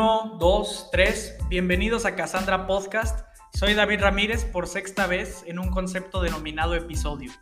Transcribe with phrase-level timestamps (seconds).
[0.00, 1.36] Uno, dos, tres.
[1.48, 3.26] Bienvenidos a Cassandra Podcast.
[3.52, 7.32] Soy David Ramírez por sexta vez en un concepto denominado episodio.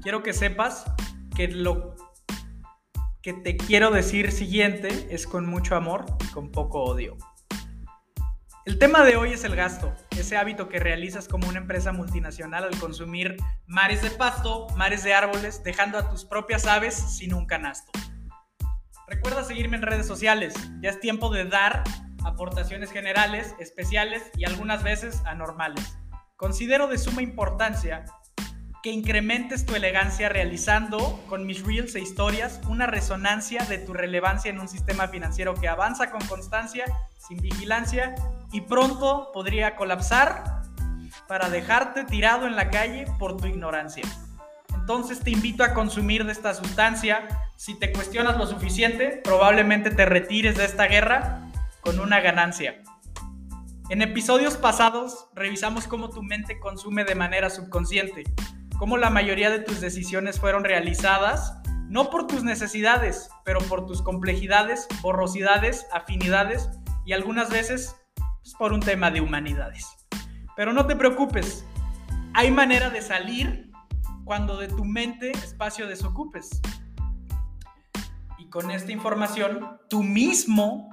[0.00, 0.86] Quiero que sepas
[1.36, 1.96] que lo
[3.20, 7.18] que te quiero decir siguiente es con mucho amor y con poco odio.
[8.64, 12.64] El tema de hoy es el gasto, ese hábito que realizas como una empresa multinacional
[12.64, 13.36] al consumir
[13.66, 17.92] mares de pasto, mares de árboles, dejando a tus propias aves sin un canasto.
[19.08, 21.82] Recuerda seguirme en redes sociales, ya es tiempo de dar
[22.24, 25.96] aportaciones generales, especiales y algunas veces anormales.
[26.36, 28.04] Considero de suma importancia
[28.82, 34.50] que incrementes tu elegancia realizando con mis reels e historias una resonancia de tu relevancia
[34.50, 36.84] en un sistema financiero que avanza con constancia,
[37.16, 38.14] sin vigilancia
[38.52, 40.62] y pronto podría colapsar
[41.26, 44.04] para dejarte tirado en la calle por tu ignorancia.
[44.88, 47.28] Entonces te invito a consumir de esta sustancia.
[47.56, 51.46] Si te cuestionas lo suficiente, probablemente te retires de esta guerra
[51.82, 52.82] con una ganancia.
[53.90, 58.24] En episodios pasados revisamos cómo tu mente consume de manera subconsciente,
[58.78, 61.58] cómo la mayoría de tus decisiones fueron realizadas
[61.90, 66.70] no por tus necesidades, pero por tus complejidades, borrosidades, afinidades
[67.04, 69.86] y algunas veces pues, por un tema de humanidades.
[70.56, 71.66] Pero no te preocupes,
[72.32, 73.67] hay manera de salir
[74.28, 76.60] cuando de tu mente espacio desocupes.
[78.36, 80.90] Y con esta información, tú mismo,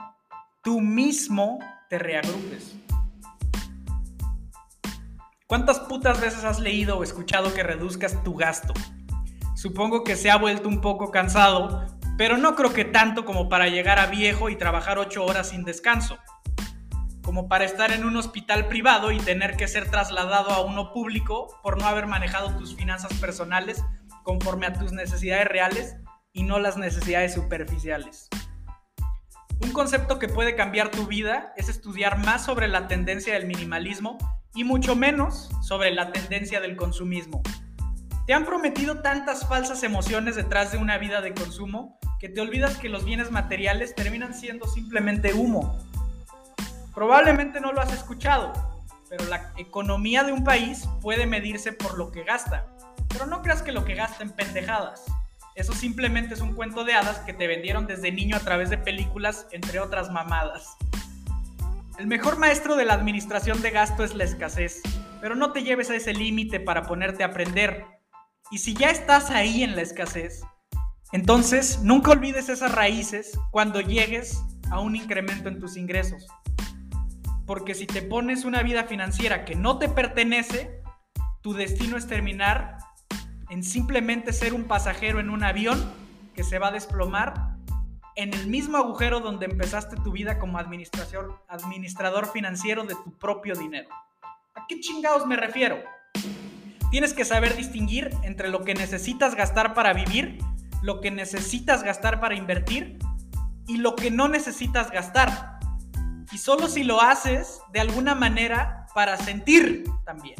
[0.63, 2.77] tú mismo te reagrupes.
[5.47, 8.73] ¿Cuántas putas veces has leído o escuchado que reduzcas tu gasto?
[9.53, 11.85] Supongo que se ha vuelto un poco cansado,
[12.17, 15.65] pero no creo que tanto como para llegar a viejo y trabajar ocho horas sin
[15.65, 16.17] descanso.
[17.35, 21.59] Como para estar en un hospital privado y tener que ser trasladado a uno público
[21.61, 23.83] por no haber manejado tus finanzas personales
[24.23, 25.97] conforme a tus necesidades reales
[26.31, 28.29] y no las necesidades superficiales.
[29.59, 34.17] Un concepto que puede cambiar tu vida es estudiar más sobre la tendencia del minimalismo
[34.53, 37.43] y mucho menos sobre la tendencia del consumismo.
[38.27, 42.77] Te han prometido tantas falsas emociones detrás de una vida de consumo que te olvidas
[42.77, 45.77] que los bienes materiales terminan siendo simplemente humo.
[46.95, 48.53] Probablemente no lo has escuchado,
[49.09, 52.65] pero la economía de un país puede medirse por lo que gasta.
[53.09, 55.03] Pero no creas que lo que gasta en pendejadas.
[55.55, 58.77] Eso simplemente es un cuento de hadas que te vendieron desde niño a través de
[58.77, 60.77] películas, entre otras mamadas.
[61.99, 64.81] El mejor maestro de la administración de gasto es la escasez,
[65.19, 67.85] pero no te lleves a ese límite para ponerte a aprender.
[68.51, 70.43] Y si ya estás ahí en la escasez,
[71.11, 74.41] entonces nunca olvides esas raíces cuando llegues
[74.71, 76.25] a un incremento en tus ingresos.
[77.45, 80.81] Porque si te pones una vida financiera que no te pertenece,
[81.41, 82.77] tu destino es terminar
[83.49, 85.91] en simplemente ser un pasajero en un avión
[86.33, 87.55] que se va a desplomar
[88.15, 93.89] en el mismo agujero donde empezaste tu vida como administrador, financiero de tu propio dinero.
[94.55, 95.77] ¿A qué chingados me refiero?
[96.91, 100.39] Tienes que saber distinguir entre lo que necesitas gastar para vivir,
[100.81, 102.99] lo que necesitas gastar para invertir
[103.67, 105.54] y lo que no necesitas gastar.
[106.35, 110.35] Y solo si lo haces de alguna manera para sentir también.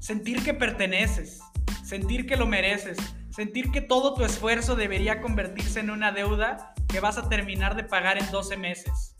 [0.00, 1.40] Sentir que perteneces,
[1.82, 2.98] sentir que lo mereces,
[3.30, 7.84] sentir que todo tu esfuerzo debería convertirse en una deuda que vas a terminar de
[7.84, 9.16] pagar en 12 meses.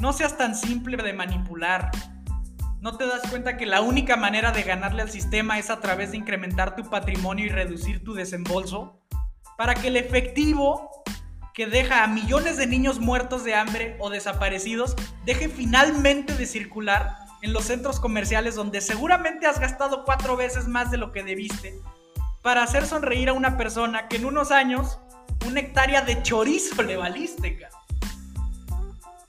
[0.00, 1.92] No seas tan simple de manipular.
[2.80, 6.10] ¿No te das cuenta que la única manera de ganarle al sistema es a través
[6.10, 9.00] de incrementar tu patrimonio y reducir tu desembolso?
[9.56, 11.03] Para que el efectivo
[11.54, 17.16] que deja a millones de niños muertos de hambre o desaparecidos deje finalmente de circular
[17.42, 21.80] en los centros comerciales donde seguramente has gastado cuatro veces más de lo que debiste
[22.42, 24.98] para hacer sonreír a una persona que en unos años
[25.46, 27.58] una hectárea de chorizo le valiste,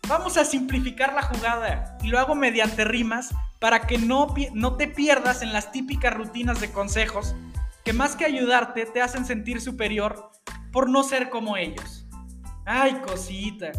[0.07, 4.87] Vamos a simplificar la jugada y lo hago mediante rimas para que no, no te
[4.87, 7.35] pierdas en las típicas rutinas de consejos
[7.83, 10.31] que más que ayudarte te hacen sentir superior
[10.71, 12.04] por no ser como ellos.
[12.65, 13.71] Ay, cosita.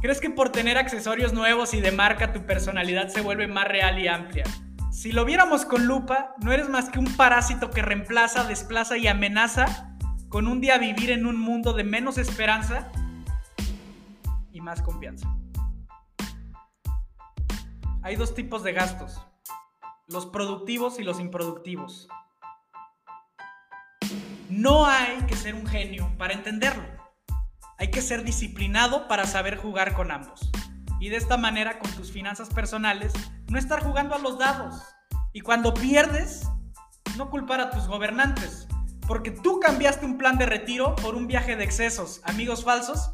[0.00, 3.98] ¿Crees que por tener accesorios nuevos y de marca tu personalidad se vuelve más real
[3.98, 4.44] y amplia?
[4.92, 9.08] Si lo viéramos con lupa, no eres más que un parásito que reemplaza, desplaza y
[9.08, 9.96] amenaza
[10.28, 12.90] con un día vivir en un mundo de menos esperanza
[14.52, 15.28] y más confianza.
[18.02, 19.20] Hay dos tipos de gastos,
[20.06, 22.08] los productivos y los improductivos.
[24.48, 26.99] No hay que ser un genio para entenderlo.
[27.80, 30.50] Hay que ser disciplinado para saber jugar con ambos
[31.00, 33.10] y de esta manera con tus finanzas personales
[33.48, 34.82] no estar jugando a los dados.
[35.32, 36.46] Y cuando pierdes,
[37.16, 38.68] no culpar a tus gobernantes,
[39.08, 43.12] porque tú cambiaste un plan de retiro por un viaje de excesos, amigos falsos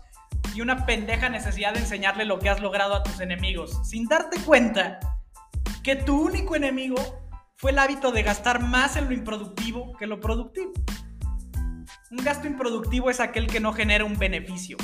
[0.52, 4.40] y una pendeja necesidad de enseñarle lo que has logrado a tus enemigos, sin darte
[4.40, 4.98] cuenta
[5.84, 6.96] que tu único enemigo
[7.54, 10.72] fue el hábito de gastar más en lo improductivo que lo productivo.
[12.08, 14.76] Un gasto improductivo es aquel que no genera un beneficio.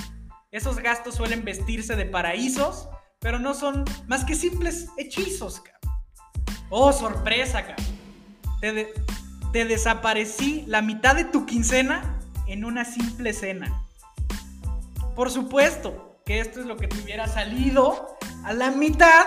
[0.51, 2.89] Esos gastos suelen vestirse de paraísos,
[3.21, 6.03] pero no son más que simples hechizos, cabrón.
[6.69, 7.87] Oh, sorpresa, cabrón.
[9.53, 13.87] Te, desaparecí la mitad de tu quincena en una simple cena.
[15.15, 19.27] Por supuesto que esto es lo que te hubiera salido a la mitad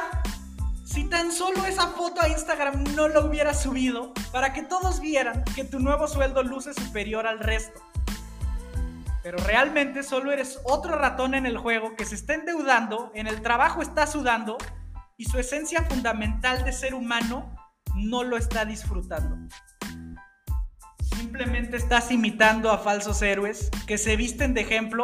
[0.83, 5.45] si tan solo esa foto a Instagram no lo hubiera subido para que todos vieran
[5.55, 7.81] que tu nuevo sueldo luce superior al resto.
[9.23, 13.41] Pero realmente solo eres otro ratón en el juego que se está endeudando, en el
[13.41, 14.57] trabajo está sudando
[15.15, 17.55] y su esencia fundamental de ser humano
[17.95, 19.37] no lo está disfrutando.
[21.15, 25.03] Simplemente estás imitando a falsos héroes que se visten de ejemplo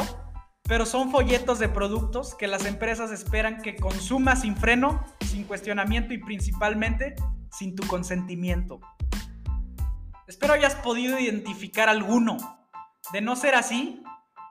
[0.67, 6.13] pero son folletos de productos que las empresas esperan que consumas sin freno, sin cuestionamiento
[6.13, 7.15] y principalmente
[7.49, 8.79] sin tu consentimiento.
[10.31, 12.37] Espero hayas podido identificar alguno.
[13.11, 14.01] De no ser así,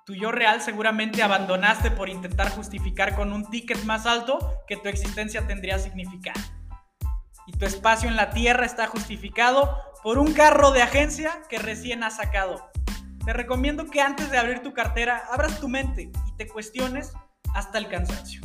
[0.04, 4.88] tu yo real seguramente abandonaste por intentar justificar con un ticket más alto que tu
[4.88, 6.40] existencia tendría significado.
[7.46, 12.02] Y tu espacio en la tierra está justificado por un carro de agencia que recién
[12.02, 12.70] has sacado
[13.24, 17.12] te recomiendo que antes de abrir tu cartera abras tu mente y te cuestiones
[17.54, 18.40] hasta el cansancio.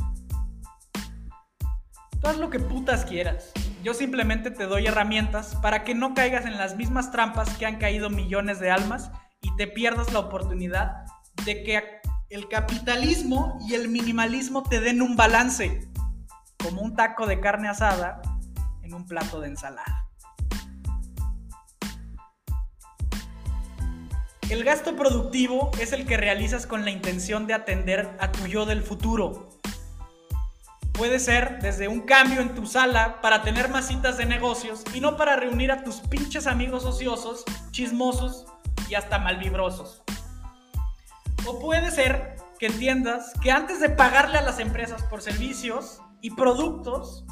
[2.22, 3.52] Tú haz lo que putas quieras.
[3.86, 7.78] Yo simplemente te doy herramientas para que no caigas en las mismas trampas que han
[7.78, 9.12] caído millones de almas
[9.44, 11.06] y te pierdas la oportunidad
[11.46, 11.84] de que
[12.32, 15.88] el capitalismo y el minimalismo te den un balance,
[16.58, 18.24] como un taco de carne asada
[18.82, 20.08] en un plato de ensalada.
[24.50, 28.66] El gasto productivo es el que realizas con la intención de atender a tu yo
[28.66, 29.52] del futuro.
[30.98, 35.02] Puede ser desde un cambio en tu sala para tener más citas de negocios y
[35.02, 38.46] no para reunir a tus pinches amigos ociosos, chismosos
[38.88, 40.04] y hasta malvibrosos.
[41.46, 46.32] O puede ser que entiendas que antes de pagarle a las empresas por servicios y
[46.32, 47.26] productos,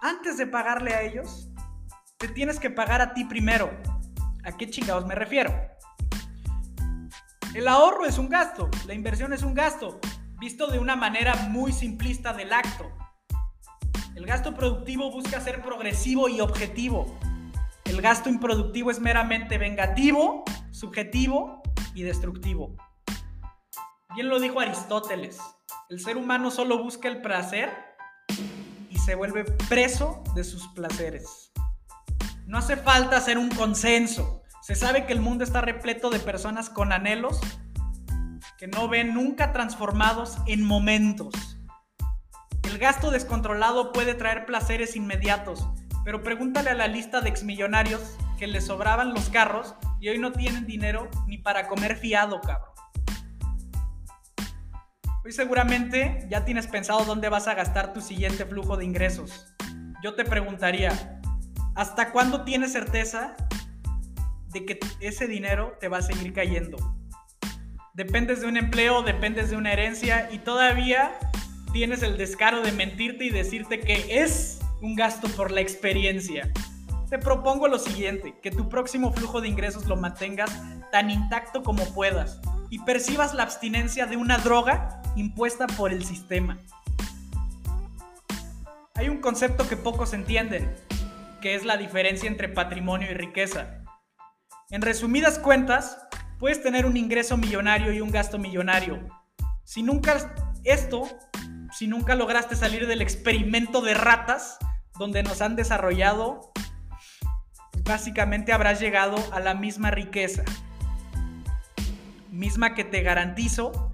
[0.00, 1.48] antes de pagarle a ellos,
[2.16, 3.70] te tienes que pagar a ti primero.
[4.42, 5.54] ¿A qué chingados me refiero?
[7.54, 10.00] El ahorro es un gasto, la inversión es un gasto,
[10.44, 12.92] visto de una manera muy simplista del acto.
[14.14, 17.18] El gasto productivo busca ser progresivo y objetivo.
[17.86, 21.62] El gasto improductivo es meramente vengativo, subjetivo
[21.94, 22.76] y destructivo.
[24.14, 25.40] Bien lo dijo Aristóteles,
[25.88, 27.70] el ser humano solo busca el placer
[28.90, 31.52] y se vuelve preso de sus placeres.
[32.46, 36.68] No hace falta hacer un consenso, se sabe que el mundo está repleto de personas
[36.68, 37.40] con anhelos
[38.58, 41.34] que no ven nunca transformados en momentos.
[42.62, 45.66] El gasto descontrolado puede traer placeres inmediatos,
[46.04, 50.32] pero pregúntale a la lista de exmillonarios que les sobraban los carros y hoy no
[50.32, 52.72] tienen dinero ni para comer fiado, cabrón.
[55.24, 59.54] Hoy seguramente ya tienes pensado dónde vas a gastar tu siguiente flujo de ingresos.
[60.02, 61.20] Yo te preguntaría,
[61.74, 63.34] ¿hasta cuándo tienes certeza
[64.54, 66.78] de que ese dinero te va a seguir cayendo.
[67.94, 71.12] Dependes de un empleo, dependes de una herencia y todavía
[71.72, 76.50] tienes el descaro de mentirte y decirte que es un gasto por la experiencia.
[77.08, 80.50] Te propongo lo siguiente, que tu próximo flujo de ingresos lo mantengas
[80.90, 86.58] tan intacto como puedas y percibas la abstinencia de una droga impuesta por el sistema.
[88.96, 90.74] Hay un concepto que pocos entienden,
[91.40, 93.84] que es la diferencia entre patrimonio y riqueza.
[94.70, 95.96] En resumidas cuentas,
[96.38, 99.08] puedes tener un ingreso millonario y un gasto millonario.
[99.64, 101.08] Si nunca esto,
[101.72, 104.58] si nunca lograste salir del experimento de ratas
[104.98, 106.52] donde nos han desarrollado,
[107.82, 110.44] básicamente habrás llegado a la misma riqueza.
[112.30, 113.92] Misma que te garantizo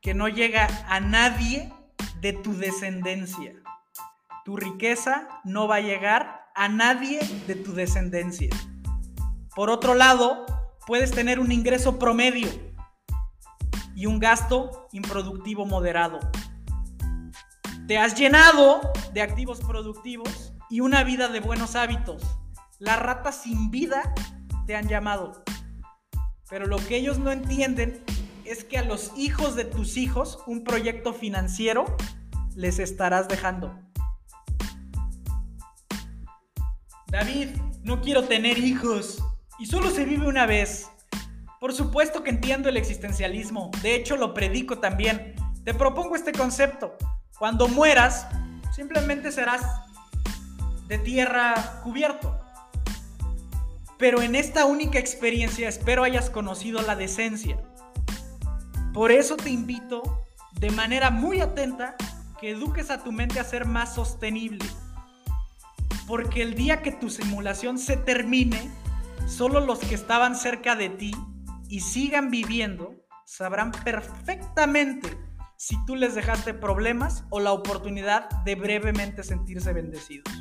[0.00, 1.72] que no llega a nadie
[2.20, 3.54] de tu descendencia.
[4.44, 8.50] Tu riqueza no va a llegar a nadie de tu descendencia.
[9.54, 10.44] Por otro lado,
[10.86, 12.48] puedes tener un ingreso promedio
[13.94, 16.20] y un gasto improductivo moderado.
[17.86, 18.80] Te has llenado
[19.12, 22.22] de activos productivos y una vida de buenos hábitos.
[22.78, 24.14] Las ratas sin vida
[24.66, 25.44] te han llamado.
[26.48, 28.02] Pero lo que ellos no entienden
[28.44, 31.84] es que a los hijos de tus hijos un proyecto financiero
[32.54, 33.78] les estarás dejando.
[37.06, 37.50] David,
[37.82, 39.22] no quiero tener hijos
[39.64, 40.90] y solo se vive una vez.
[41.58, 45.34] Por supuesto que entiendo el existencialismo, de hecho lo predico también.
[45.64, 46.98] Te propongo este concepto.
[47.38, 48.26] Cuando mueras,
[48.76, 49.62] simplemente serás
[50.86, 52.38] de tierra cubierto.
[53.96, 57.56] Pero en esta única experiencia espero hayas conocido la decencia.
[58.92, 60.26] Por eso te invito
[60.60, 61.96] de manera muy atenta
[62.38, 64.68] que eduques a tu mente a ser más sostenible.
[66.06, 68.70] Porque el día que tu simulación se termine,
[69.26, 71.12] solo los que estaban cerca de ti
[71.68, 75.18] y sigan viviendo sabrán perfectamente
[75.56, 80.32] si tú les dejaste problemas o la oportunidad de brevemente sentirse bendecidos.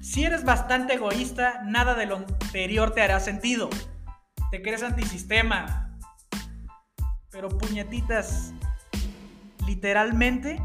[0.00, 3.68] Si eres bastante egoísta, nada de lo anterior te hará sentido.
[4.50, 5.96] Te crees antisistema.
[7.30, 8.52] Pero puñetitas,
[9.66, 10.62] literalmente,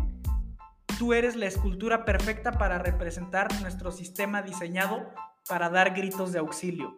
[0.97, 5.09] tú eres la escultura perfecta para representar nuestro sistema diseñado
[5.47, 6.97] para dar gritos de auxilio.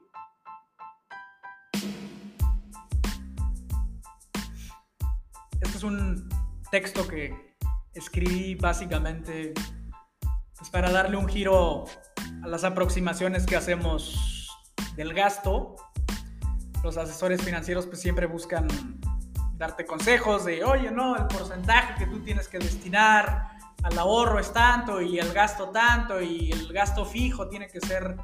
[5.62, 6.30] Este es un
[6.70, 7.56] texto que
[7.94, 9.54] escribí básicamente
[10.58, 11.86] pues, para darle un giro
[12.44, 14.50] a las aproximaciones que hacemos
[14.96, 15.76] del gasto.
[16.84, 18.68] Los asesores financieros pues siempre buscan
[19.58, 24.52] darte consejos de, oye, no, el porcentaje que tú tienes que destinar al ahorro es
[24.52, 28.18] tanto y el gasto tanto y el gasto fijo tiene que ser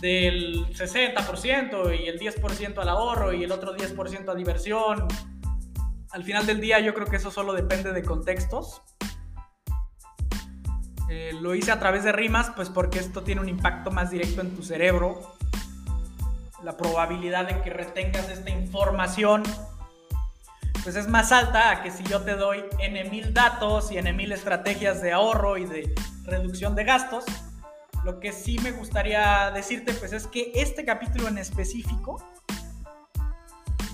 [0.00, 5.06] del 60% y el 10% al ahorro y el otro 10% a diversión.
[6.10, 8.82] Al final del día yo creo que eso solo depende de contextos.
[11.08, 14.40] Eh, lo hice a través de rimas, pues porque esto tiene un impacto más directo
[14.40, 15.36] en tu cerebro.
[16.62, 19.42] La probabilidad de que retengas esta información,
[20.82, 24.12] pues es más alta a que si yo te doy n mil datos y n
[24.12, 27.24] mil estrategias de ahorro y de reducción de gastos.
[28.04, 32.22] Lo que sí me gustaría decirte, pues es que este capítulo en específico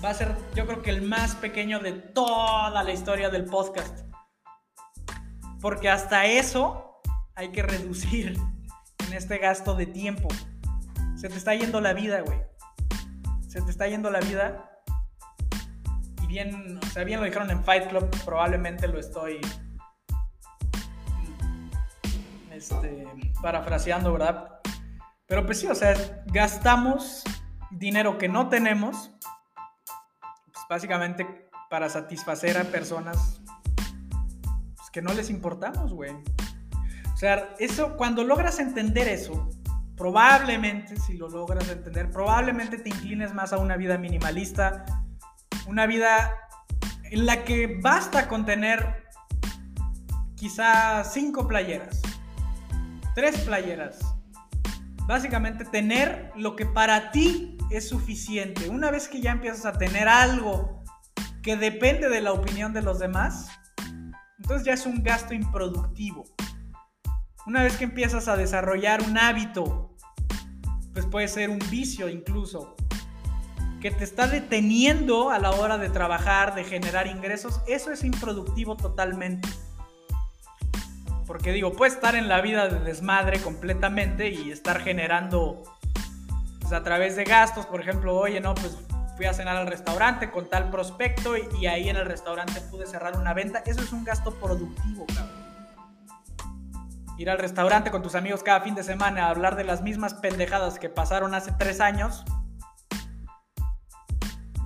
[0.03, 4.05] va a ser, yo creo que el más pequeño de toda la historia del podcast.
[5.59, 7.01] Porque hasta eso
[7.35, 8.37] hay que reducir
[9.07, 10.29] en este gasto de tiempo.
[11.17, 12.39] Se te está yendo la vida, güey.
[13.47, 14.71] Se te está yendo la vida.
[16.21, 19.41] Y bien, o sea, bien lo dijeron en Fight Club, probablemente lo estoy
[22.57, 23.07] este,
[23.41, 24.59] parafraseando, ¿verdad?
[25.27, 25.93] Pero pues sí, o sea,
[26.27, 27.23] gastamos
[27.71, 29.11] dinero que no tenemos,
[30.45, 33.41] pues básicamente para satisfacer a personas
[34.75, 36.11] pues, que no les importamos, güey.
[37.13, 39.49] O sea, eso, cuando logras entender eso,
[39.95, 44.85] probablemente, si lo logras entender, probablemente te inclines más a una vida minimalista,
[45.67, 46.31] una vida
[47.03, 49.07] en la que basta con tener
[50.35, 52.01] quizá cinco playeras,
[53.17, 53.97] tres playeras.
[55.07, 58.69] Básicamente tener lo que para ti es suficiente.
[58.69, 60.83] Una vez que ya empiezas a tener algo
[61.41, 63.49] que depende de la opinión de los demás,
[64.37, 66.25] entonces ya es un gasto improductivo.
[67.47, 69.95] Una vez que empiezas a desarrollar un hábito,
[70.93, 72.75] pues puede ser un vicio incluso,
[73.81, 78.77] que te está deteniendo a la hora de trabajar, de generar ingresos, eso es improductivo
[78.77, 79.49] totalmente.
[81.27, 85.63] Porque digo, puedes estar en la vida de desmadre completamente y estar generando
[86.59, 88.77] pues, a través de gastos, por ejemplo, oye, no, pues
[89.17, 92.87] fui a cenar al restaurante con tal prospecto y, y ahí en el restaurante pude
[92.87, 93.61] cerrar una venta.
[93.65, 95.47] Eso es un gasto productivo, cabrón
[97.17, 100.13] ir al restaurante con tus amigos cada fin de semana a hablar de las mismas
[100.13, 102.23] pendejadas que pasaron hace tres años,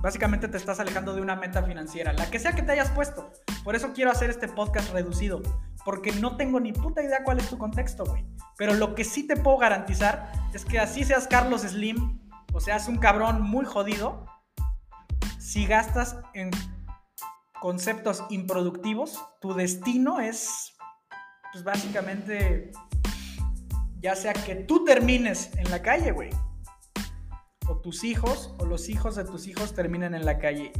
[0.02, 3.32] básicamente te estás alejando de una meta financiera, la que sea que te hayas puesto.
[3.64, 5.40] Por eso quiero hacer este podcast reducido,
[5.84, 8.24] porque no tengo ni puta idea cuál es tu contexto, güey.
[8.56, 12.20] Pero lo que sí te puedo garantizar es que así seas Carlos Slim,
[12.52, 14.26] o seas un cabrón muy jodido,
[15.38, 16.50] si gastas en
[17.60, 20.72] conceptos improductivos, tu destino es
[21.52, 22.72] pues básicamente,
[24.00, 26.30] ya sea que tú termines en la calle, güey,
[27.68, 30.72] o tus hijos o los hijos de tus hijos terminen en la calle.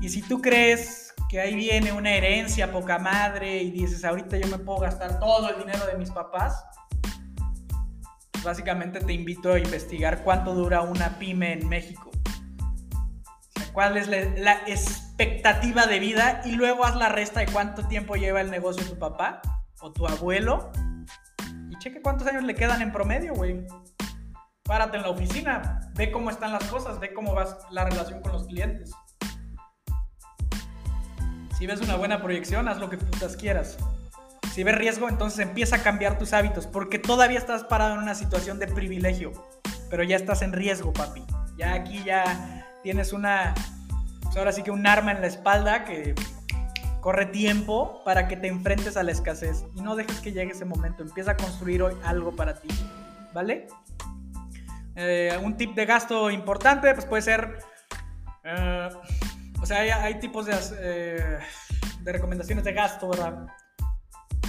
[0.00, 4.48] Y si tú crees que ahí viene una herencia poca madre y dices, ahorita yo
[4.48, 6.64] me puedo gastar todo el dinero de mis papás,
[8.44, 12.10] básicamente te invito a investigar cuánto dura una pyme en México.
[13.72, 18.40] cuál es la expectativa de vida y luego haz la resta de cuánto tiempo lleva
[18.40, 19.42] el negocio de tu papá
[19.80, 20.70] o tu abuelo
[21.70, 23.66] y cheque cuántos años le quedan en promedio, güey.
[24.62, 28.32] Párate en la oficina, ve cómo están las cosas, ve cómo va la relación con
[28.32, 28.92] los clientes.
[31.56, 33.78] Si ves una buena proyección, haz lo que putas quieras.
[34.52, 38.14] Si ves riesgo, entonces empieza a cambiar tus hábitos, porque todavía estás parado en una
[38.14, 39.32] situación de privilegio,
[39.90, 41.24] pero ya estás en riesgo, papi.
[41.56, 43.54] Ya aquí ya tienes una,
[44.22, 46.14] pues ahora sí que un arma en la espalda que
[47.00, 50.64] corre tiempo para que te enfrentes a la escasez y no dejes que llegue ese
[50.64, 51.02] momento.
[51.02, 52.68] Empieza a construir hoy algo para ti,
[53.32, 53.68] ¿vale?
[54.94, 57.58] Eh, un tip de gasto importante, pues puede ser,
[58.44, 58.88] eh,
[59.66, 61.38] o sea, hay, tipos de, eh,
[62.02, 63.48] de, recomendaciones de gasto, ¿verdad?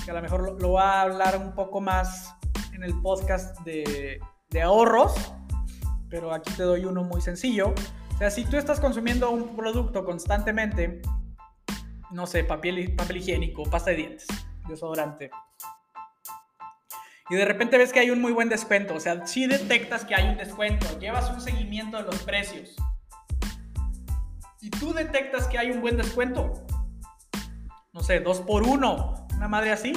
[0.06, 2.36] Que a lo mejor lo, lo voy a hablar un poco más
[2.74, 4.20] en el podcast de,
[4.52, 5.34] de ahorros,
[6.08, 7.74] pero aquí te doy uno muy sencillo.
[8.14, 11.02] O sea, si tú estás consumiendo un producto constantemente,
[12.12, 14.28] no sé, papel, papel higiénico, pasta de dientes,
[14.68, 15.32] desodorante,
[17.32, 20.14] y de repente ves que hay un muy buen descuento, o sea, si detectas que
[20.14, 22.76] hay un descuento, llevas un seguimiento de los precios,
[24.62, 26.66] y tú detectas que hay un buen descuento,
[27.94, 29.94] no sé, dos por uno, una madre así,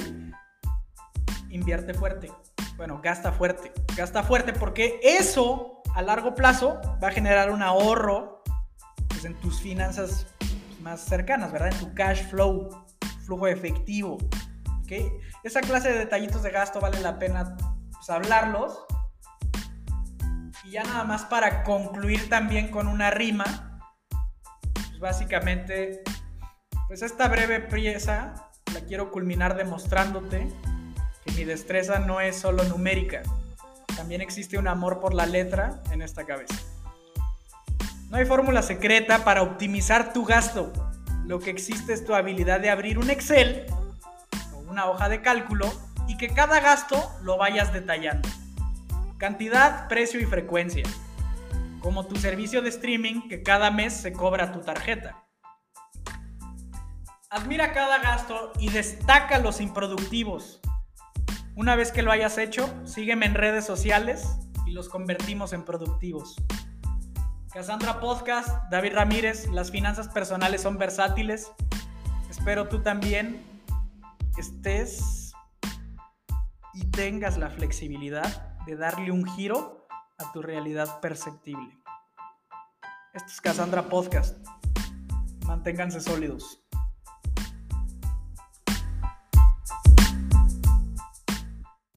[1.48, 2.30] invierte fuerte.
[2.76, 8.42] Bueno, gasta fuerte, gasta fuerte porque eso a largo plazo va a generar un ahorro
[9.08, 10.26] pues, en tus finanzas
[10.80, 11.72] más cercanas, ¿verdad?
[11.72, 12.68] En tu cash flow,
[13.24, 14.18] flujo efectivo.
[14.82, 15.10] ¿okay?
[15.44, 17.56] Esa clase de detallitos de gasto vale la pena
[17.92, 18.84] pues, hablarlos.
[20.64, 23.69] Y ya nada más para concluir también con una rima,
[25.00, 26.02] básicamente,
[26.86, 28.34] pues esta breve pieza
[28.72, 30.48] la quiero culminar demostrándote
[31.24, 33.22] que mi destreza no es solo numérica,
[33.96, 36.54] también existe un amor por la letra en esta cabeza.
[38.08, 40.72] No hay fórmula secreta para optimizar tu gasto.
[41.26, 43.66] Lo que existe es tu habilidad de abrir un Excel
[44.54, 45.70] o una hoja de cálculo
[46.08, 48.28] y que cada gasto lo vayas detallando.
[49.18, 50.84] Cantidad, precio y frecuencia.
[51.80, 55.24] Como tu servicio de streaming que cada mes se cobra tu tarjeta.
[57.30, 60.60] Admira cada gasto y destaca los improductivos.
[61.56, 64.26] Una vez que lo hayas hecho, sígueme en redes sociales
[64.66, 66.36] y los convertimos en productivos.
[67.52, 71.50] Cassandra Podcast, David Ramírez, las finanzas personales son versátiles.
[72.30, 73.44] Espero tú también
[74.36, 75.32] estés
[76.74, 79.79] y tengas la flexibilidad de darle un giro
[80.20, 81.78] a tu realidad perceptible.
[83.14, 84.46] Esto es Cassandra Podcast.
[85.46, 86.59] Manténganse sólidos.